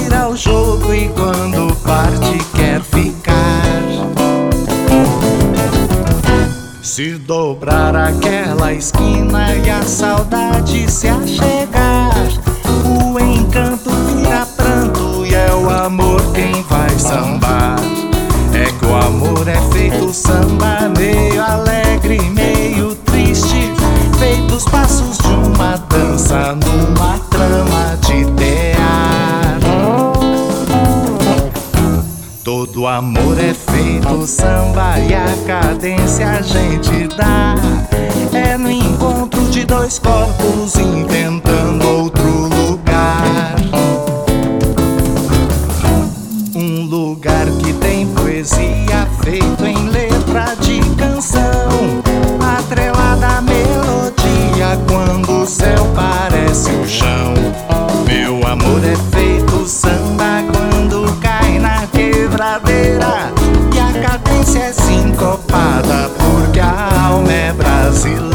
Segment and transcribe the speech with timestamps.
[0.00, 3.34] vira o jogo e quando parte quer ficar.
[6.82, 12.14] Se dobrar aquela esquina e a saudade se achegar,
[12.84, 17.78] o encanto vira pranto e é o amor quem vai sambar.
[18.52, 23.72] É que o amor é feito samba, meio alegre, meio triste,
[24.18, 27.59] feito os passos de uma dança numa trança.
[32.42, 37.54] Todo amor é feito samba e a cadência a gente dá.
[38.32, 40.29] É no encontro de dois corpos
[64.50, 68.29] cadência é sincopada porque a alma é brasileira.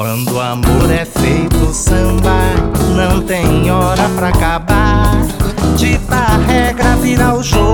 [0.00, 2.34] Quando o amor é feito samba,
[2.96, 5.12] não tem hora pra acabar.
[5.76, 7.69] Dita a regra, vira o jogo